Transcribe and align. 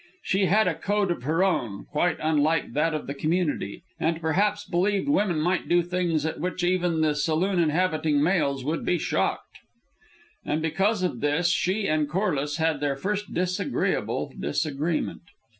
She 0.23 0.47
had 0.47 0.67
a 0.67 0.73
code 0.73 1.11
of 1.11 1.21
her 1.21 1.43
own, 1.43 1.85
quite 1.91 2.17
unlike 2.19 2.73
that 2.73 2.95
of 2.95 3.05
the 3.05 3.13
community, 3.13 3.83
and 3.99 4.19
perhaps 4.19 4.65
believed 4.67 5.07
woman 5.07 5.39
might 5.39 5.69
do 5.69 5.83
things 5.83 6.25
at 6.25 6.39
which 6.39 6.63
even 6.63 7.01
the 7.01 7.13
saloon 7.13 7.59
inhabiting 7.59 8.19
males 8.23 8.65
would 8.65 8.83
be 8.83 8.97
shocked. 8.97 9.59
And 10.43 10.59
because 10.59 11.03
of 11.03 11.21
this, 11.21 11.49
she 11.49 11.87
and 11.87 12.09
Corliss 12.09 12.57
had 12.57 12.79
their 12.79 12.95
first 12.95 13.35
disagreeable 13.35 14.33
disagreement. 14.39 15.21